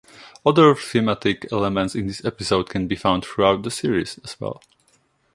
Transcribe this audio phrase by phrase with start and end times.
[0.43, 4.59] Other thematic elements in this episode can be found throughout the series, as well.